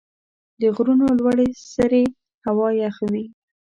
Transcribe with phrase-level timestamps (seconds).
[0.61, 2.03] د غرونو لوړې سرې
[2.45, 3.25] هوا یخ وي.